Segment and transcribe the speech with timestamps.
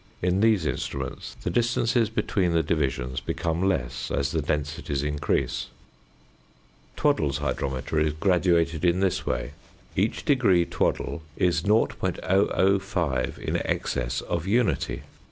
[0.23, 5.67] In these instruments the distances between the divisions become less as the densities increase.
[6.95, 9.51] Twaddell's hydrometer is graduated in this way:
[9.95, 15.03] Each degree Twaddell is 0.005 in excess of unity.